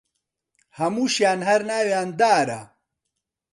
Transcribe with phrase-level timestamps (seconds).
[0.79, 2.61] هەمووشیان هەر ناویان دارە